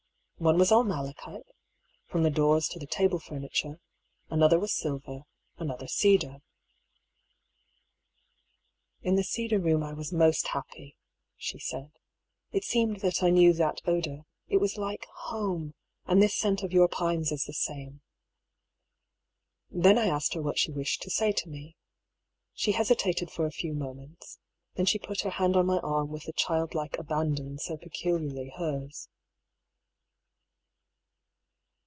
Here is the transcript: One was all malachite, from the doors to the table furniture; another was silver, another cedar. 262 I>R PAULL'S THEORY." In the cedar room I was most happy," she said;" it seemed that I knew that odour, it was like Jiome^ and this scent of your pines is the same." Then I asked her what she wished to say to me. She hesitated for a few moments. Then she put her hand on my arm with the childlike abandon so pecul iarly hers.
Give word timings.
One 0.51 0.57
was 0.57 0.71
all 0.71 0.83
malachite, 0.83 1.45
from 2.07 2.23
the 2.23 2.31
doors 2.31 2.67
to 2.69 2.79
the 2.79 2.87
table 2.87 3.19
furniture; 3.19 3.79
another 4.31 4.57
was 4.59 4.73
silver, 4.73 5.25
another 5.59 5.87
cedar. 5.87 6.41
262 9.03 9.03
I>R 9.03 9.03
PAULL'S 9.03 9.03
THEORY." 9.03 9.09
In 9.11 9.15
the 9.17 9.23
cedar 9.23 9.59
room 9.59 9.83
I 9.83 9.93
was 9.93 10.11
most 10.11 10.47
happy," 10.47 10.95
she 11.37 11.59
said;" 11.59 11.91
it 12.57 12.63
seemed 12.63 13.01
that 13.01 13.21
I 13.21 13.29
knew 13.29 13.53
that 13.53 13.81
odour, 13.85 14.25
it 14.47 14.57
was 14.57 14.77
like 14.79 15.05
Jiome^ 15.27 15.75
and 16.07 16.23
this 16.23 16.35
scent 16.35 16.63
of 16.63 16.73
your 16.73 16.87
pines 16.87 17.31
is 17.31 17.43
the 17.45 17.53
same." 17.53 18.01
Then 19.69 19.99
I 19.99 20.07
asked 20.07 20.33
her 20.33 20.41
what 20.41 20.57
she 20.57 20.71
wished 20.71 21.03
to 21.03 21.11
say 21.11 21.31
to 21.33 21.49
me. 21.49 21.75
She 22.55 22.71
hesitated 22.71 23.29
for 23.29 23.45
a 23.45 23.51
few 23.51 23.75
moments. 23.75 24.39
Then 24.73 24.87
she 24.87 24.97
put 24.97 25.21
her 25.21 25.29
hand 25.37 25.55
on 25.55 25.67
my 25.67 25.77
arm 25.83 26.09
with 26.09 26.23
the 26.23 26.33
childlike 26.33 26.97
abandon 26.97 27.59
so 27.59 27.77
pecul 27.77 28.27
iarly 28.27 28.49
hers. 28.57 29.07